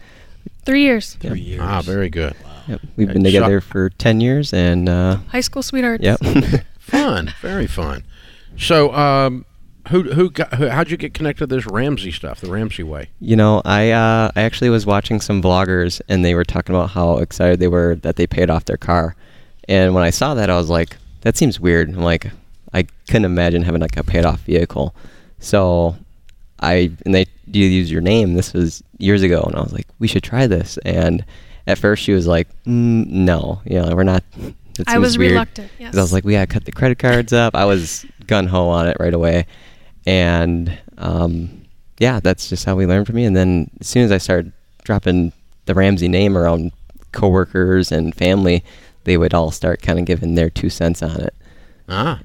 [0.65, 1.15] Three years.
[1.15, 1.62] Three years.
[1.63, 2.36] Ah, very good.
[2.67, 2.82] Yep.
[2.95, 6.04] We've And been so- together for ten years, and uh, High school sweethearts.
[6.04, 6.19] yep.
[6.80, 8.04] Fun, very fun.
[8.58, 9.45] So, um,
[9.89, 10.54] who who got?
[10.56, 13.10] Who, how'd you get connected to this Ramsey stuff, the Ramsey way?
[13.19, 16.91] You know, I uh, I actually was watching some vloggers, and they were talking about
[16.91, 19.15] how excited they were that they paid off their car.
[19.67, 21.89] And when I saw that, I was like, that seems weird.
[21.89, 22.32] I'm like,
[22.74, 24.96] I couldn't imagine having like a paid off vehicle.
[25.40, 25.96] So
[26.60, 28.34] I and they do you use your name.
[28.34, 30.78] This was years ago, and I was like, we should try this.
[30.86, 31.24] And
[31.68, 34.24] at first, she was like, mm, no, you know, we're not.
[34.80, 35.34] It I was weird.
[35.34, 35.70] reluctant.
[35.78, 35.92] Yes.
[35.92, 37.54] 'Cause I was like, we gotta cut the credit cards up.
[37.54, 39.46] I was gun ho on it right away,
[40.08, 41.62] and um,
[42.00, 43.26] yeah, that's just how we learned from me.
[43.26, 44.52] And then as soon as I started
[44.84, 45.32] dropping
[45.66, 46.72] the Ramsey name around
[47.12, 48.64] coworkers and family,
[49.04, 51.36] they would all start kind of giving their two cents on it,
[51.88, 52.20] Ah,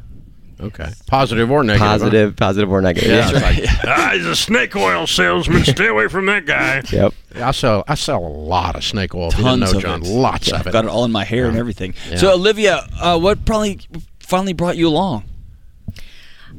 [0.60, 1.86] okay, positive or negative?
[1.86, 1.92] huh?
[1.98, 3.10] positive, positive or negative.
[3.10, 3.50] Yeah, Yeah.
[3.50, 5.64] it's like, ah, he's a snake oil salesman.
[5.64, 6.82] Stay away from that guy.
[6.90, 7.14] Yep.
[7.36, 9.28] I sell I sell a lot of snake oil.
[9.28, 10.08] If you Tons know, of John, it.
[10.08, 10.72] lots Yeah, of I've it.
[10.72, 11.94] got it all in my hair and everything.
[12.10, 12.16] Yeah.
[12.16, 13.80] So, Olivia, uh, what probably
[14.20, 15.24] finally brought you along?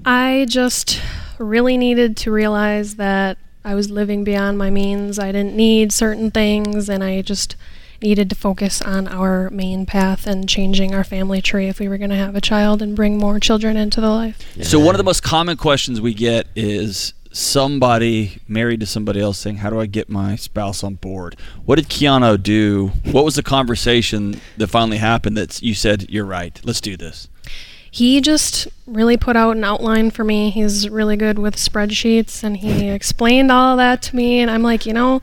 [0.05, 1.01] I just
[1.37, 5.19] really needed to realize that I was living beyond my means.
[5.19, 7.55] I didn't need certain things, and I just
[8.01, 11.97] needed to focus on our main path and changing our family tree if we were
[11.97, 14.37] going to have a child and bring more children into the life.
[14.63, 19.37] So, one of the most common questions we get is somebody married to somebody else
[19.39, 21.35] saying, How do I get my spouse on board?
[21.65, 22.91] What did Keanu do?
[23.11, 27.27] What was the conversation that finally happened that you said, You're right, let's do this?
[27.91, 30.51] He just really put out an outline for me.
[30.51, 34.39] He's really good with spreadsheets, and he explained all of that to me.
[34.39, 35.21] And I'm like, you know,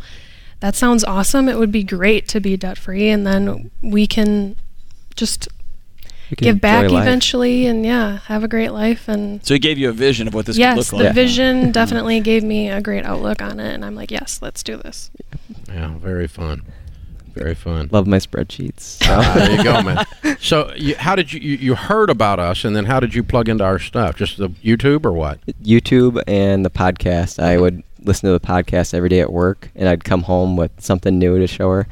[0.60, 1.48] that sounds awesome.
[1.48, 4.56] It would be great to be debt free, and then we can
[5.14, 5.48] just
[6.30, 7.02] We can give back life.
[7.02, 10.34] eventually and yeah have a great life and So, he gave you a vision of
[10.34, 10.98] what this yes could look like.
[11.00, 11.14] the like.
[11.14, 14.76] vision definitely gave me a great outlook on it and i'm like yes let's do
[14.76, 15.10] this
[15.68, 16.62] Yeah, very fun,
[17.34, 17.88] very fun.
[17.92, 18.98] Love my spreadsheets.
[19.04, 20.04] Ah, there you go, man.
[20.40, 23.22] So, you, how did you, you you heard about us, and then how did you
[23.22, 24.16] plug into our stuff?
[24.16, 25.38] Just the YouTube or what?
[25.62, 27.38] YouTube and the podcast.
[27.42, 30.70] I would listen to the podcast every day at work, and I'd come home with
[30.80, 31.86] something new to show her.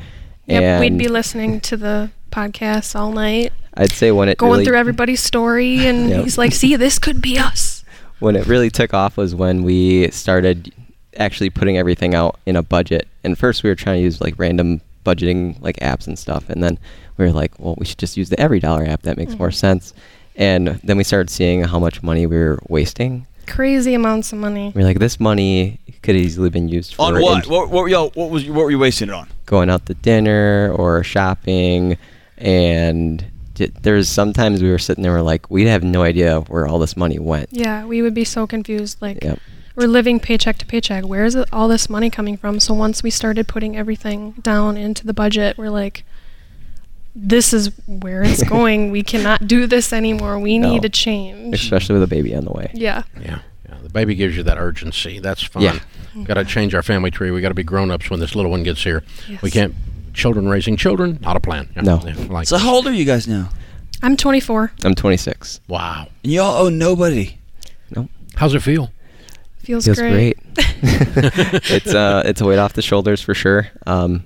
[0.47, 4.65] yep we'd be listening to the podcast all night I'd say when it going really,
[4.65, 6.25] through everybody's story and Yep.
[6.25, 7.85] he's like see this could be us
[8.19, 10.73] when it really took off was when we started
[11.17, 13.09] actually putting everything out in a budget.
[13.23, 16.63] And first we were trying to use like random budgeting like apps and stuff, and
[16.63, 16.79] then
[17.17, 19.03] we were like, well, we should just use the EveryDollar app.
[19.03, 19.39] That makes mm-hmm.
[19.39, 19.95] more sense.
[20.37, 23.27] And then we started seeing how much money we were wasting.
[23.47, 24.73] Crazy amounts of money.
[24.75, 27.47] We are like, this money could easily been used for On what?
[27.47, 29.29] in- What, what, yo, what, was, what were you wasting it on?
[29.47, 31.99] going out to dinner or shopping
[32.39, 33.25] and
[33.83, 36.97] there's sometimes we were sitting there we're like we have no idea where all this
[36.97, 37.49] money went.
[37.53, 39.39] Yeah we would be so confused like yep.
[39.77, 41.05] we're living paycheck to paycheck.
[41.05, 42.59] Where is all this money coming from?
[42.59, 46.05] So once we started putting everything down into the budget we're like
[47.15, 50.71] this is where it's going we cannot do this anymore we No.
[50.73, 53.79] need a change especially with a baby on the way yeah Yeah, yeah.
[53.83, 55.19] The baby gives you that urgency.
[55.21, 55.63] That's fun.
[55.63, 55.79] Yeah.
[56.25, 57.31] Got to change our family tree.
[57.31, 59.03] We got to be grown ups when this little one gets here.
[59.29, 59.43] Yes.
[59.43, 59.75] We can't.
[60.15, 61.69] Children raising children, not a plan.
[61.77, 62.01] Yeah, No.
[62.07, 63.51] yeah, like So, how old are you guys now?
[64.03, 66.09] i'm 24 i'm 26 wow.
[66.23, 67.37] And y'all owe nobody.
[67.95, 68.11] Nope.
[68.37, 68.91] How's it feel?
[69.63, 70.39] feels, feels great, great,
[71.71, 74.25] it's uh it's a weight off the shoulders for sure um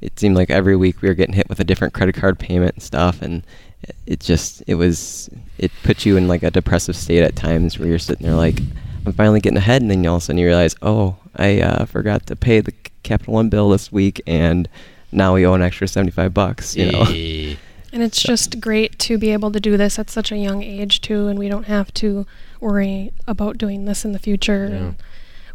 [0.00, 2.74] it seemed like every week we were getting hit with a different credit card payment
[2.74, 3.42] and stuff and
[3.82, 7.78] it- it just it was it put you in like a depressive state at times
[7.78, 8.58] where you're sitting there like
[9.06, 11.84] i'm finally getting ahead and then all of a sudden you realize oh i uh,
[11.86, 12.72] forgot to pay the
[13.04, 14.68] capital one bill this week and
[15.12, 17.02] now we owe an extra 75 bucks you know
[17.92, 21.00] and it's just great to be able to do this at such a young age
[21.00, 22.26] too and we don't have to
[22.60, 24.88] worry about doing this in the future Yeah.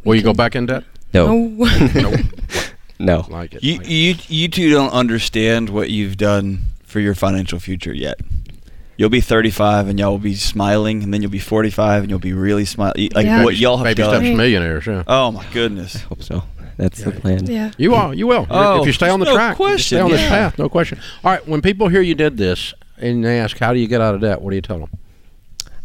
[0.04, 0.84] we Will you go back in debt?
[1.14, 2.16] no no No.
[3.00, 3.26] No.
[3.30, 3.64] Like it.
[3.64, 3.92] You like it.
[3.92, 8.20] you you two don't understand what you've done for your financial future yet.
[8.96, 12.20] You'll be 35 and y'all will be smiling, and then you'll be 45 and you'll
[12.20, 13.10] be really smiling.
[13.14, 13.44] Like Yeah.
[13.44, 14.22] what y'all have Baby done.
[14.22, 14.86] steps millionaires.
[14.86, 15.04] Yeah.
[15.08, 16.02] Oh my goodness.
[16.04, 16.44] Hope so.
[16.78, 17.46] That's the plan.
[17.46, 17.72] Yeah.
[17.78, 18.14] You are.
[18.14, 18.48] You will.
[18.50, 20.30] Oh, if you stay on the no track, question, stay on this yeah.
[20.30, 20.58] path.
[20.60, 21.00] No question.
[21.24, 21.48] All right.
[21.48, 24.22] When people hear you did this and they ask, "How do you get out of
[24.22, 24.90] debt?" What do you tell them?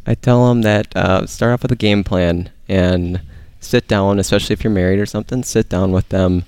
[0.07, 3.21] I tell them that uh, start off with a game plan and
[3.61, 5.43] sit down, especially if you're married or something.
[5.43, 6.45] Sit down with them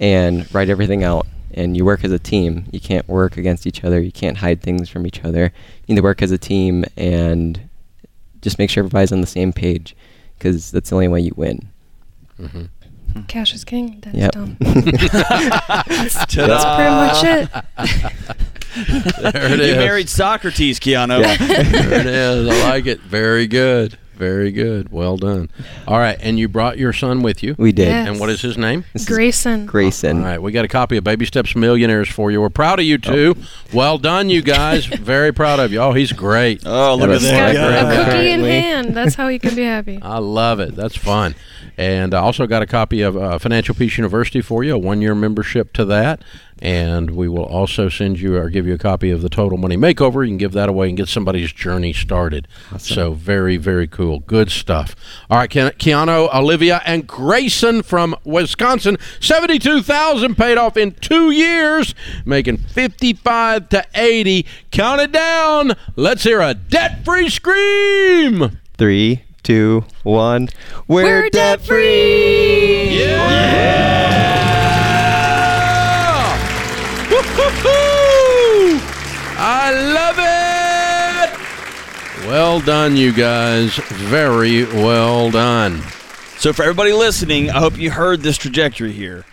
[0.00, 1.26] and write everything out.
[1.56, 2.66] And you work as a team.
[2.72, 4.00] You can't work against each other.
[4.00, 5.52] You can't hide things from each other.
[5.86, 7.68] You need to work as a team and
[8.42, 9.94] just make sure everybody's on the same page,
[10.36, 11.68] because that's the only way you win.
[12.40, 12.62] Mm-hmm.
[13.12, 13.20] Hmm.
[13.28, 14.00] Cash is king.
[14.02, 14.32] That's Yep.
[14.32, 14.56] dumb.
[14.60, 15.84] Ta-da.
[16.46, 17.48] That's pretty much it.
[18.74, 19.76] There it You is.
[19.76, 21.22] married Socrates, Keanu.
[21.38, 22.48] there it is.
[22.48, 22.98] I like it.
[23.02, 23.96] Very good.
[24.16, 24.90] Very good.
[24.92, 25.50] Well done.
[25.88, 26.16] All right.
[26.20, 27.54] And you brought your son with you.
[27.58, 27.88] We did.
[27.88, 28.06] Yeah.
[28.06, 28.84] And what is his name?
[28.92, 29.66] This Grayson.
[29.66, 30.18] Grayson.
[30.18, 32.40] All right, we got a copy of Baby Steps Millionaires for you.
[32.40, 33.34] We're proud of you two.
[33.72, 34.86] Well done, you guys.
[34.86, 35.80] Very proud of you.
[35.80, 36.62] Oh, he's great.
[36.64, 37.52] Oh, look at a that.
[37.54, 38.94] Got Right, a cookie in hand.
[38.94, 39.98] That's how you can be happy.
[40.02, 40.74] I love it.
[40.76, 41.34] That's fun.
[41.76, 45.02] And I also got a copy of uh, Financial Peace University for you, a one
[45.02, 46.22] year membership to that.
[46.64, 49.76] And we will also send you or give you a copy of the Total Money
[49.76, 50.24] Makeover.
[50.24, 52.48] You can give that away and get somebody's journey started.
[52.78, 54.20] So, very, very cool.
[54.20, 54.96] Good stuff.
[55.28, 58.96] All right, Ke- Keanu, Olivia, and Grayson from Wisconsin.
[59.20, 64.46] 72000 paid off in two years, making 55 to 80.
[64.70, 65.72] Count it down.
[65.96, 68.58] Let's hear a debt free scream.
[68.78, 70.48] Three, two, one.
[70.88, 72.98] We're, We're debt debt free.
[73.00, 74.43] Yeah!
[79.66, 80.18] I love
[82.20, 82.28] it!
[82.28, 83.74] Well done, you guys.
[83.76, 85.80] Very well done.
[86.36, 89.24] So for everybody listening, I hope you heard this trajectory here.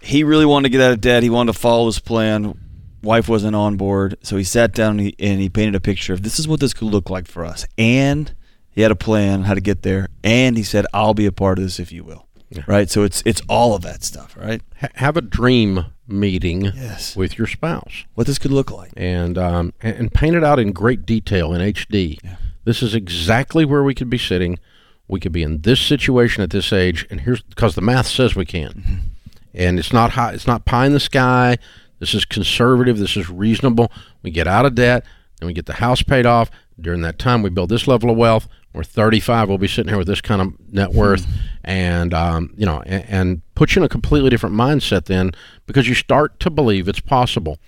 [0.00, 1.22] He really wanted to get out of debt.
[1.22, 2.58] He wanted to follow his plan.
[3.04, 6.12] Wife wasn't on board, so he sat down and he, and he painted a picture
[6.12, 7.64] of this is what this could look like for us.
[7.78, 8.34] And
[8.72, 10.08] he had a plan how to get there.
[10.24, 12.26] And he said, "I'll be a part of this if you will."
[12.66, 12.90] Right.
[12.90, 14.36] So it's it's all of that stuff.
[14.36, 14.60] Right.
[14.80, 17.16] Ha- have a dream meeting Yes.
[17.16, 18.92] with your spouse What this could look like.
[18.96, 22.18] and, um, and and paint it out in great detail in HD.
[22.64, 24.58] This is exactly where we could be sitting.
[25.08, 28.34] We could be in this situation at this age, and here's because the math says
[28.34, 29.10] we can.
[29.54, 31.58] and it's not high, it's not pie in the sky.
[32.00, 32.98] This is conservative.
[32.98, 33.90] This is reasonable.
[34.22, 35.04] We get out of debt,
[35.40, 36.50] then we get the house paid off.
[36.80, 38.48] During that time, we build this level of wealth.
[38.72, 39.48] We're 35.
[39.48, 41.26] We'll be sitting here with this kind of net worth,
[41.62, 45.30] and um, you know, and, and put you in a completely different mindset then,
[45.66, 47.58] because you start to believe it's possible.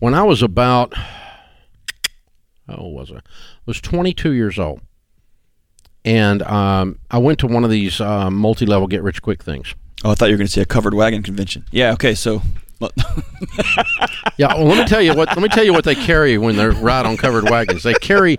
[0.00, 3.16] When I was about, how old was I?
[3.18, 3.20] I
[3.64, 4.80] was 22 years old,
[6.04, 9.74] and um, I went to one of these uh, multi-level get-rich-quick things.
[10.04, 11.64] Oh, I thought you were going to say a covered wagon convention.
[11.70, 11.92] Yeah.
[11.92, 12.14] Okay.
[12.14, 12.42] So.
[14.38, 15.28] Yeah, well, let me tell you what.
[15.28, 17.82] Let me tell you what they carry when they're ride on covered wagons.
[17.82, 18.36] They carry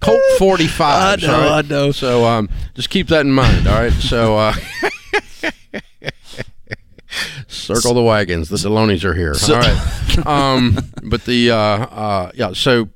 [0.00, 1.22] Colt 45.
[1.22, 1.50] I know, right?
[1.64, 1.92] I know.
[1.92, 3.66] So um, just keep that in mind.
[3.66, 3.92] All right.
[3.92, 4.54] So uh,
[7.46, 8.48] circle the wagons.
[8.48, 9.34] The Delonys are here.
[9.48, 10.26] all right.
[10.26, 12.52] Um, but the uh, uh, yeah.
[12.54, 12.88] So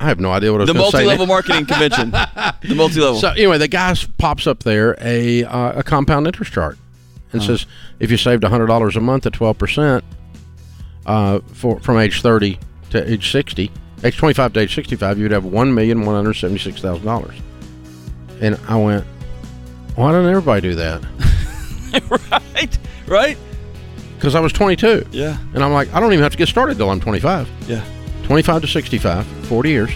[0.00, 2.10] I have no idea what I was the multi-level marketing convention.
[2.10, 3.20] The multi-level.
[3.20, 6.78] So anyway, the guy pops up there a uh, a compound interest chart
[7.32, 7.66] and says
[8.00, 10.04] if you saved hundred dollars a month at twelve percent
[11.06, 12.58] uh, for from age thirty
[12.90, 13.70] to age sixty,
[14.04, 16.80] age twenty five to age sixty five, you'd have one million one hundred seventy six
[16.80, 17.34] thousand dollars.
[18.40, 19.04] And I went,
[19.94, 21.02] why doesn't everybody do that?
[22.54, 22.78] right.
[23.06, 23.38] Right.
[24.16, 25.36] Because I was twenty two, Yeah.
[25.54, 27.48] and I'm like, I don't even have to get started till I'm twenty five.
[27.68, 27.84] Yeah.
[28.24, 29.90] 25 to 65, 40 years,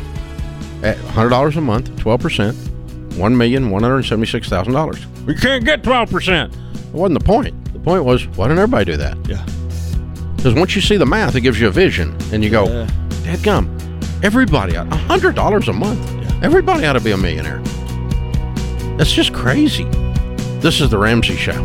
[0.82, 2.52] at $100 a month, 12%,
[3.10, 5.24] $1,176,000.
[5.26, 6.52] We can't get 12%.
[6.52, 7.72] It wasn't the point.
[7.72, 9.16] The point was, why didn't everybody do that?
[9.28, 9.46] Yeah.
[10.46, 12.86] Because once you see the math, it gives you a vision, and you go, Yeah.
[13.24, 13.66] Dadgum,
[14.22, 15.98] everybody, ought- $100 a month,
[16.40, 17.60] everybody ought to be a millionaire.
[18.96, 19.88] That's just crazy.
[20.60, 21.60] This is The Ramsey Show.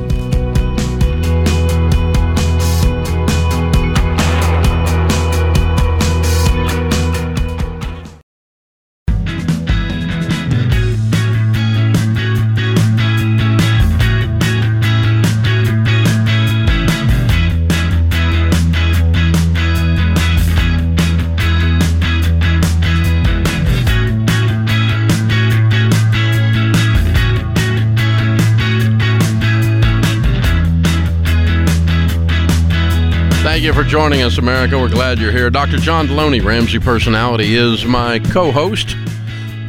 [33.44, 34.78] Thank you for joining us, America.
[34.78, 35.50] We're glad you're here.
[35.50, 35.78] Dr.
[35.78, 38.96] John Delony, Ramsey Personality, is my co host.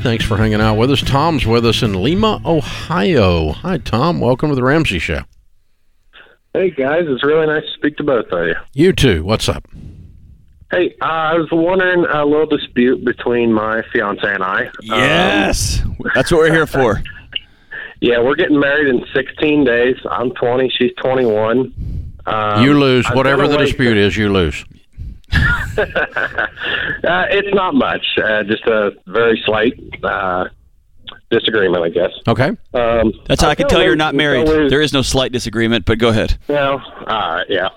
[0.03, 1.01] Thanks for hanging out with us.
[1.01, 3.53] Tom's with us in Lima, Ohio.
[3.53, 4.21] Hi, Tom.
[4.21, 5.23] Welcome to the Ramsey Show.
[6.53, 8.55] Hey guys, it's really nice to speak to both of you.
[8.75, 9.25] You too.
[9.25, 9.67] What's up?
[10.71, 14.71] Hey, uh, I was wondering a little dispute between my fiance and I.
[14.83, 17.03] Yes, um, that's what we're here for.
[18.03, 19.95] Yeah, we're getting married in 16 days.
[20.11, 22.02] I'm 20, she's 21.
[22.27, 23.07] Um, you lose.
[23.09, 24.65] Whatever the dispute is, you lose.
[25.79, 25.87] uh,
[27.31, 28.05] it's not much.
[28.23, 29.73] Uh, just a very slight
[30.05, 30.45] uh,
[31.31, 32.11] disagreement, I guess.
[32.29, 32.49] Okay.
[32.75, 34.49] Um, That's how I, I can tell you're not married.
[34.49, 36.39] Always, there is no slight disagreement, but go ahead.
[36.49, 36.79] No.
[37.07, 37.47] All right.
[37.49, 37.69] Yeah.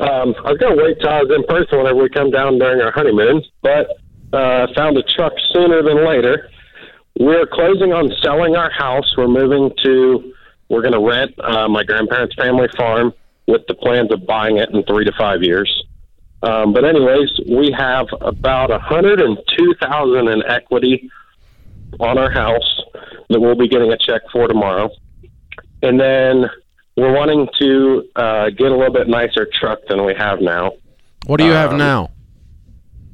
[0.00, 2.58] Um, I was going to wait till I was in person whenever we come down
[2.58, 3.88] during our honeymoon, but
[4.32, 6.50] uh, found a truck sooner than later.
[7.18, 9.14] We're closing on selling our house.
[9.16, 10.34] We're moving to,
[10.68, 13.14] we're going to rent uh, my grandparents' family farm
[13.46, 15.84] with the plans of buying it in three to five years.
[16.42, 21.10] Um, but anyways, we have about a hundred and two thousand in equity
[21.98, 22.82] on our house
[23.28, 24.90] that we'll be getting a check for tomorrow,
[25.82, 26.44] and then
[26.96, 30.72] we're wanting to uh, get a little bit nicer truck than we have now.
[31.26, 32.10] What do you have um, now?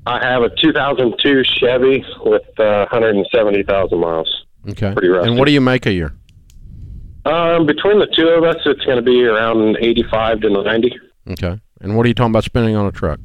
[0.06, 4.44] I have a 2002 Chevy with uh, 170,000 miles.
[4.68, 4.92] Okay.
[4.92, 5.26] Pretty rough.
[5.26, 6.12] And what do you make a year?
[7.24, 10.98] Um, between the two of us, it's going to be around 85 to 90.
[11.30, 11.60] Okay.
[11.80, 13.20] And what are you talking about spending on a truck?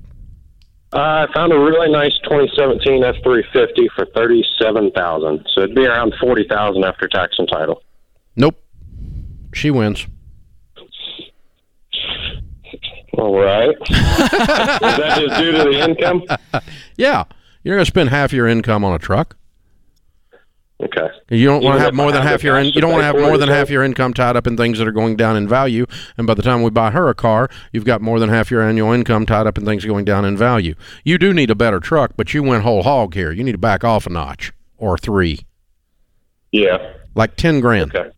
[0.94, 6.84] Uh, I found a really nice 2017 F350 for 37000 So it'd be around 40000
[6.86, 7.84] after tax and title.
[8.36, 8.56] Nope.
[9.54, 10.08] She wins.
[13.18, 13.70] All right.
[13.90, 16.24] Is that just due to the income?
[16.98, 17.26] Yeah.
[17.64, 19.36] You're going to spend half your income on a truck.
[20.80, 21.10] Okay.
[21.30, 23.16] You don't want to have more than half your in, you don't want to have
[23.16, 25.88] more than half your income tied up in things that are going down in value.
[26.18, 28.62] And by the time we buy her a car, you've got more than half your
[28.62, 30.76] annual income tied up in things going down in value.
[31.04, 33.32] You do need a better truck, but you went whole hog here.
[33.32, 35.48] You need to back off a notch or three.
[36.52, 36.94] Yeah.
[37.16, 37.96] Like ten grand.
[37.96, 38.12] Okay.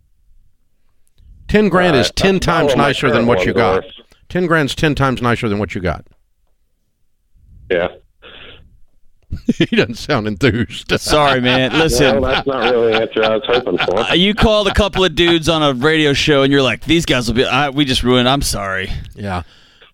[1.47, 2.01] Ten grand right.
[2.01, 3.85] is ten times nicer than what you got.
[4.27, 6.05] Ten grand's ten times nicer than what you got.
[7.71, 7.87] Yeah.
[9.45, 10.91] he doesn't sound enthused.
[10.99, 11.77] Sorry, man.
[11.77, 13.99] Listen, well, that's not really the answer I was hoping for.
[13.99, 17.05] Uh, you called a couple of dudes on a radio show, and you're like, "These
[17.05, 18.27] guys will be." I, we just ruined.
[18.27, 18.91] I'm sorry.
[19.15, 19.43] Yeah.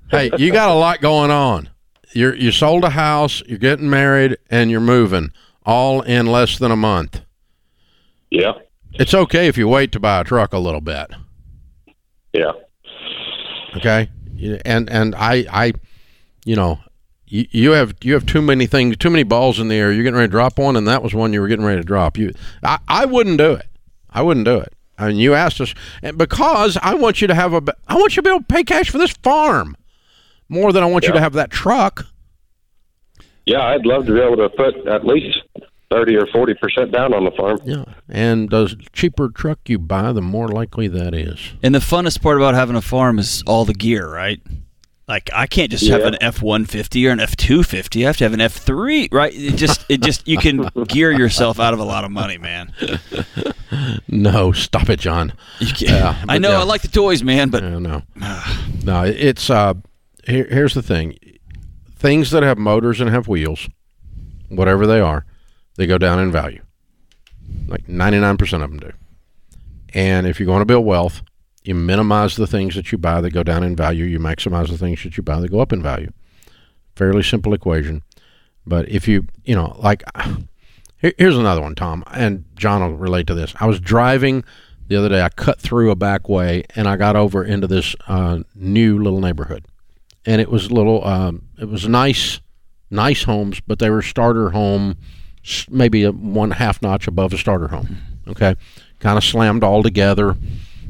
[0.10, 1.70] Hey, you got a lot going on.
[2.14, 5.32] You're you sold a house, you're getting married, and you're moving,
[5.66, 7.22] all in less than a month.
[8.30, 8.54] Yeah.
[8.94, 11.12] It's okay if you wait to buy a truck a little bit.
[12.32, 12.54] Yeah.
[13.76, 14.10] Okay.
[14.64, 15.74] And and I I,
[16.46, 16.80] you know,
[17.36, 19.92] you, you have you have too many things, too many balls in the air.
[19.92, 21.86] You're getting ready to drop one, and that was one you were getting ready to
[21.86, 22.18] drop.
[22.18, 23.68] You, I, I wouldn't do it.
[24.10, 24.74] I wouldn't do it.
[24.98, 28.16] I mean, you asked us, and because I want you to have a, I want
[28.16, 29.76] you to be able to pay cash for this farm
[30.48, 31.10] more than I want yeah.
[31.10, 32.06] you to have that truck.
[33.46, 35.38] Yeah, I'd love to be able to put at least
[35.92, 37.60] thirty or forty percent down on the farm.
[37.66, 41.54] Yeah, and the cheaper truck you buy, the more likely that is.
[41.62, 44.40] And the funnest part about having a farm is all the gear, right?
[45.08, 45.98] Like I can't just yeah.
[45.98, 48.04] have an F one fifty or an F two fifty.
[48.04, 49.32] I have to have an F three, right?
[49.34, 52.74] It just it just you can gear yourself out of a lot of money, man.
[54.08, 55.34] No, stop it, John.
[55.78, 56.62] Yeah, I know yeah.
[56.62, 58.02] I like the toys, man, but no, no,
[58.84, 59.04] no.
[59.04, 59.76] It's uh,
[60.26, 61.18] here, here's the thing:
[61.96, 63.70] things that have motors and have wheels,
[64.50, 65.26] whatever they are,
[65.76, 66.64] they go down in value.
[67.68, 68.92] Like ninety nine percent of them do.
[69.94, 71.22] And if you're going to build wealth,
[71.68, 74.06] you minimize the things that you buy that go down in value.
[74.06, 76.12] You maximize the things that you buy that go up in value.
[76.96, 78.04] Fairly simple equation.
[78.68, 80.04] But if you, you know, like,
[80.98, 83.54] here's another one, Tom, and John will relate to this.
[83.60, 84.44] I was driving
[84.88, 85.22] the other day.
[85.22, 89.20] I cut through a back way and I got over into this uh, new little
[89.20, 89.66] neighborhood,
[90.26, 91.04] and it was little.
[91.06, 92.40] Um, it was nice,
[92.92, 94.98] nice homes, but they were starter home,
[95.70, 97.98] maybe a one half notch above a starter home.
[98.28, 98.56] Okay,
[99.00, 100.36] kind of slammed all together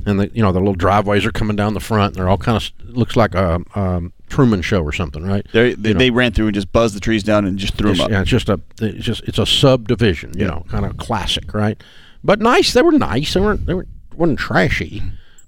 [0.05, 2.13] and the you know the little driveways are coming down the front.
[2.13, 5.45] And they're all kind of looks like a, a Truman Show or something, right?
[5.51, 8.01] They they, they ran through and just buzzed the trees down and just threw them
[8.01, 8.11] up.
[8.11, 10.51] Yeah, it's just a it's just it's a subdivision, you yeah.
[10.51, 11.82] know, kind of classic, right?
[12.23, 12.73] But nice.
[12.73, 13.34] They were nice.
[13.34, 15.01] They weren't they were, weren't trashy,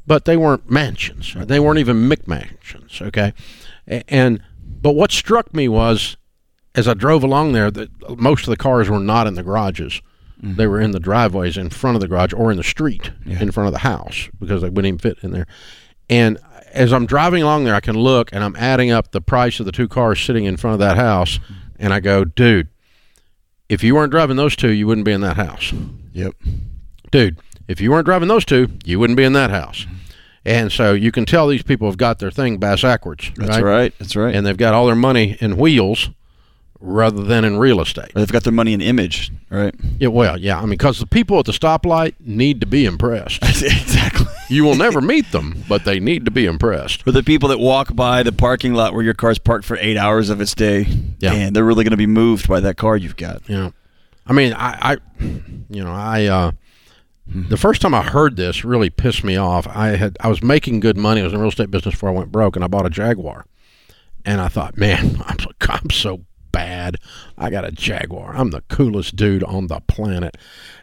[0.06, 1.36] but they weren't mansions.
[1.36, 1.48] Right?
[1.48, 3.02] They weren't even McMansions.
[3.02, 3.34] Okay,
[3.88, 4.42] and
[4.82, 6.18] but what struck me was
[6.76, 10.02] as I drove along there that most of the cars were not in the garages.
[10.42, 10.56] Mm-hmm.
[10.56, 13.42] They were in the driveways in front of the garage or in the street yeah.
[13.42, 15.48] in front of the house because they wouldn't even fit in there.
[16.10, 16.38] And
[16.74, 19.66] as I'm driving along there, I can look and I'm adding up the price of
[19.66, 21.40] the two cars sitting in front of that house,
[21.80, 22.68] and I go, dude,
[23.68, 25.74] if you weren't driving those two, you wouldn't be in that house.
[26.14, 26.36] Yep.
[27.12, 29.86] Dude, if you weren't driving those two, you wouldn't be in that house.
[30.46, 33.32] And so you can tell these people have got their thing bass backwards.
[33.36, 33.64] That's right.
[33.64, 33.94] right.
[34.00, 34.34] That's right.
[34.34, 36.10] And they've got all their money in wheels
[36.80, 38.12] rather than in real estate.
[38.14, 39.74] They've got their money in image, right?
[40.00, 40.58] Yeah, well, yeah.
[40.58, 43.44] I mean, because the people at the stoplight need to be impressed.
[43.44, 44.28] exactly.
[44.50, 47.04] You will never meet them, but they need to be impressed.
[47.04, 49.98] For the people that walk by the parking lot where your car's parked for eight
[49.98, 50.86] hours of its day,
[51.20, 51.34] Yeah.
[51.34, 53.42] and they're really going to be moved by that car you've got.
[53.50, 53.72] Yeah.
[54.26, 54.98] I mean, I, I
[55.70, 56.52] you know, I, uh,
[57.26, 59.68] the first time I heard this really pissed me off.
[59.68, 61.20] I had, I was making good money.
[61.22, 63.46] I was in real estate business before I went broke, and I bought a Jaguar.
[64.26, 66.22] And I thought, man, I'm so, I'm so
[66.58, 66.98] bad.
[67.38, 68.36] I got a Jaguar.
[68.36, 70.38] I'm the coolest dude on the planet.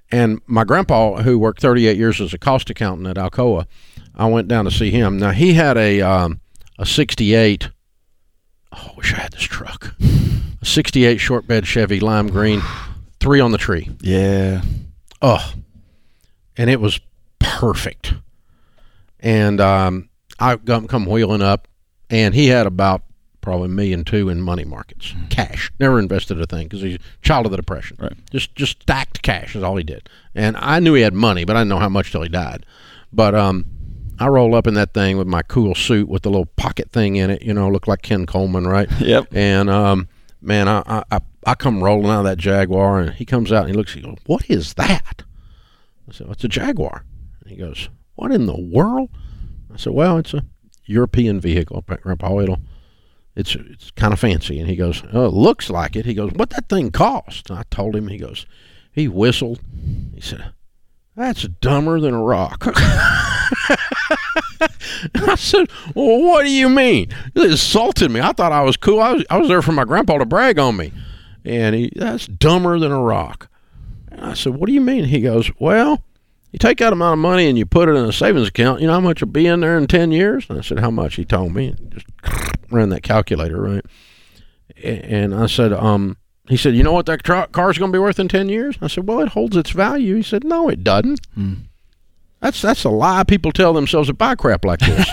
[0.08, 3.66] And my grandpa, who worked 38 years as a cost accountant at Alcoa,
[4.14, 5.18] I went down to see him.
[5.18, 6.40] Now he had a um,
[6.78, 7.70] a 68.
[8.72, 9.96] Oh, I wish I had this truck.
[10.62, 12.62] A 68 short bed Chevy lime green,
[13.18, 13.90] three on the tree.
[14.00, 14.62] Yeah.
[15.20, 15.54] Oh,
[16.56, 17.00] and it was
[17.40, 18.14] perfect.
[19.18, 20.08] And um,
[20.38, 21.66] I come, come wheeling up,
[22.10, 23.02] and he had about
[23.44, 25.70] probably a million two in money markets, cash.
[25.78, 27.98] Never invested a thing because he's a child of the depression.
[28.00, 28.14] Right.
[28.30, 30.08] Just just stacked cash is all he did.
[30.34, 32.64] And I knew he had money, but I didn't know how much till he died.
[33.12, 33.66] But um,
[34.18, 37.16] I roll up in that thing with my cool suit with the little pocket thing
[37.16, 37.42] in it.
[37.42, 38.88] You know, look like Ken Coleman, right?
[39.00, 39.28] Yep.
[39.32, 40.08] And um,
[40.40, 43.70] man, I, I I come rolling out of that Jaguar, and he comes out and
[43.70, 43.92] he looks.
[43.92, 45.22] He goes, "What is that?"
[46.08, 47.04] I said, "It's a Jaguar."
[47.42, 49.10] And he goes, "What in the world?"
[49.72, 50.44] I said, "Well, it's a
[50.86, 52.38] European vehicle, Grandpa.
[52.40, 52.60] It'll,
[53.36, 56.32] it's it's kind of fancy." And he goes, "Oh, it looks like it." He goes,
[56.32, 58.08] "What that thing cost?" And I told him.
[58.08, 58.46] He goes,
[58.94, 59.58] he whistled.
[60.14, 60.52] He said,
[61.16, 62.62] "That's dumber than a rock."
[65.16, 68.20] I said, "Well, what do you mean?" It insulted me.
[68.20, 69.00] I thought I was cool.
[69.00, 70.92] I was I was there for my grandpa to brag on me,
[71.44, 73.48] and he that's dumber than a rock.
[74.12, 76.04] And I said, "What do you mean?" He goes, "Well."
[76.54, 78.80] You take that amount of money and you put it in a savings account.
[78.80, 80.46] You know how much will be in there in ten years?
[80.48, 81.74] And I said, "How much?" He told me.
[81.76, 82.06] And Just
[82.70, 83.84] ran that calculator, right?
[84.80, 86.16] And I said, "Um."
[86.48, 88.78] He said, "You know what that car car's going to be worth in ten years?"
[88.80, 91.26] I said, "Well, it holds its value." He said, "No, it doesn't."
[92.38, 95.08] That's that's a lie people tell themselves that buy crap like this.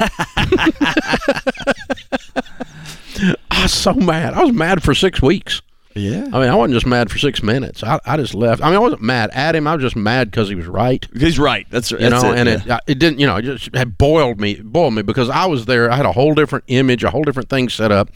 [3.50, 4.36] I was so mad.
[4.36, 5.64] I was mad for six weeks.
[5.96, 6.26] Yeah.
[6.32, 7.84] I mean, I wasn't just mad for six minutes.
[7.84, 8.62] I, I just left.
[8.62, 9.68] I mean, I wasn't mad at him.
[9.68, 11.06] I was just mad because he was right.
[11.14, 11.68] He's right.
[11.70, 12.78] That's You that's know, it, and yeah.
[12.88, 13.20] it it didn't.
[13.20, 15.92] You know, it just had boiled me, boiled me because I was there.
[15.92, 18.10] I had a whole different image, a whole different thing set up,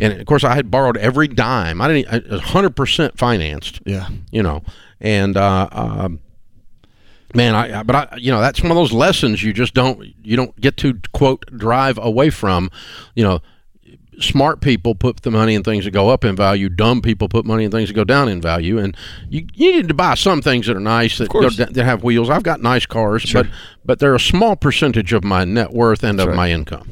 [0.00, 1.80] and of course, I had borrowed every dime.
[1.80, 2.12] I didn't.
[2.12, 4.08] I was hundred percent financed yeah.
[4.30, 4.62] you know
[5.00, 6.20] and uh, um,
[7.34, 10.14] man I, I but i you know that's one of those lessons you just don't
[10.22, 12.70] you don't get to quote drive away from
[13.14, 13.40] you know
[14.20, 16.68] smart people put the money in things that go up in value.
[16.68, 18.78] Dumb people put money in things that go down in value.
[18.78, 18.96] And
[19.28, 22.30] you, you need to buy some things that are nice that, that have wheels.
[22.30, 23.46] I've got nice cars but
[23.84, 26.36] but they're a small percentage of my net worth and of right.
[26.36, 26.88] my income.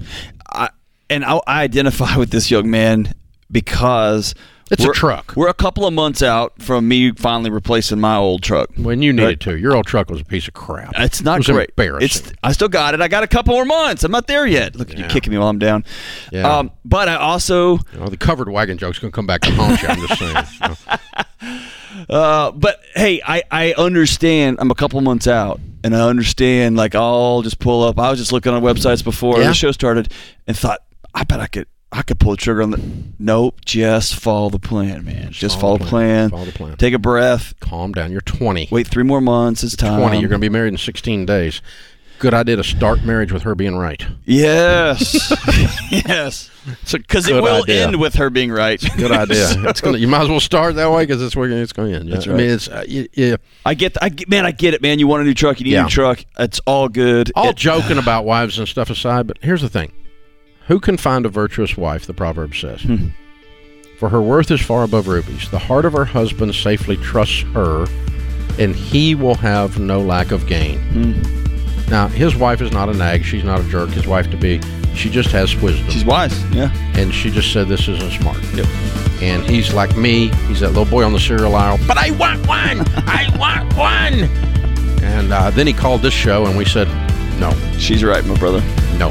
[0.51, 0.71] I,
[1.11, 3.15] and I, I identify with this young man
[3.51, 4.35] because
[4.71, 5.33] It's a we're- truck.
[5.37, 8.69] We're a couple of months out from me finally replacing my old truck.
[8.77, 9.41] when you needed Right.
[9.41, 11.71] to your old truck was a piece of crap It's not it great.
[11.71, 13.01] embarrassing It's I still got it.
[13.01, 14.05] I got a couple more months.
[14.05, 14.77] I'm not there yet.
[14.77, 15.85] Look at you kicking me while I'm down.
[16.33, 16.59] Yeah.
[16.59, 19.81] Um, but I also, you know, the covered wagon joke's gonna come back to haunt
[19.83, 21.57] you i'm just saying know.
[22.11, 24.59] uh, but hey, I I understand.
[24.61, 26.77] I'm a couple months out, and I understand.
[26.77, 27.99] Like I'll just pull up.
[27.99, 29.49] I was just looking on websites before Yeah.
[29.49, 30.13] the show started,
[30.47, 30.81] and thought
[31.15, 31.67] I bet I could.
[31.91, 32.83] I could pull the trigger on the.
[33.19, 35.31] Nope, just follow the plan, man.
[35.31, 36.31] Just, follow, the plan.
[36.31, 36.77] Follow the plan.
[36.77, 37.55] Take a breath.
[37.61, 38.13] calm down.
[38.13, 38.69] You're 20.
[38.71, 39.65] Wait three more months.
[39.65, 40.01] It's time.
[40.01, 40.21] 20.
[40.21, 41.63] You're going to be married in 16 days.
[42.19, 44.05] Good idea to start marriage with her being right.
[44.25, 45.33] Yes.
[45.91, 46.51] yes.
[46.91, 47.87] Because it will idea.
[47.87, 48.83] end with her being right.
[48.97, 49.47] Good idea.
[49.69, 49.99] it's gonna.
[49.99, 52.13] You might as well start that way because it's where it's going to end.
[52.13, 52.35] That's right.
[52.35, 53.37] I mean, it's uh, yeah.
[53.65, 54.99] I get, I get, man, I get it, man.
[54.99, 56.25] You want a new truck, you need a new truck.
[56.41, 57.31] It's all good.
[57.37, 59.93] All It- joking about wives and stuff aside, but here's the thing:
[60.69, 62.07] Who can find a virtuous wife?
[62.07, 62.83] The proverb says.
[62.83, 63.09] Hmm.
[63.99, 65.51] For her worth is far above rubies.
[65.51, 67.87] The heart of her husband safely trusts her,
[68.59, 70.79] and he will have no lack of gain.
[70.79, 71.91] Hmm.
[71.91, 73.25] Now, his wife is not a nag.
[73.25, 73.89] She's not a jerk.
[73.91, 74.61] His wife to be.
[74.95, 75.89] She just has wisdom.
[75.91, 76.39] She's wise.
[76.53, 76.71] Yeah.
[76.99, 78.39] and she just said this isn't smart.
[78.55, 78.67] Yep.
[79.23, 80.29] And he's like me.
[80.49, 81.79] He's that little boy on the cereal aisle.
[81.89, 82.81] But I want one.
[83.09, 84.29] I want one.
[85.05, 86.89] And uh, then he called this show, and we said,
[87.41, 88.61] no, She's right, my brother.
[88.99, 89.11] no.